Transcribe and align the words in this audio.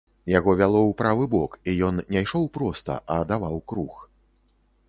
Яго 0.37 0.53
вяло 0.61 0.79
ў 0.85 0.91
правы 1.01 1.27
бок, 1.33 1.51
і 1.73 1.77
ён 1.89 2.01
не 2.15 2.25
ішоў 2.25 2.49
проста, 2.57 2.99
а 3.17 3.19
даваў 3.33 3.55
круг. 3.73 3.93